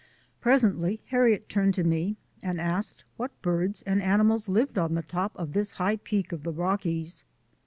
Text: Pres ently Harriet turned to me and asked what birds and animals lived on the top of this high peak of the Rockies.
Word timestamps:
Pres 0.41 0.63
ently 0.63 0.99
Harriet 1.09 1.47
turned 1.47 1.75
to 1.75 1.83
me 1.83 2.17
and 2.41 2.59
asked 2.59 3.05
what 3.17 3.39
birds 3.43 3.83
and 3.83 4.01
animals 4.01 4.49
lived 4.49 4.79
on 4.79 4.95
the 4.95 5.03
top 5.03 5.31
of 5.35 5.53
this 5.53 5.73
high 5.73 5.97
peak 5.97 6.31
of 6.31 6.41
the 6.41 6.51
Rockies. 6.51 7.23